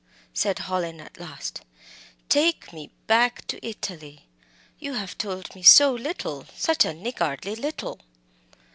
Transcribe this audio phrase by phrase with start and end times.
[0.33, 1.61] said Hallin at last
[2.27, 4.25] "take me back to Italy!
[4.79, 7.99] You have told me so little such a niggardly little!"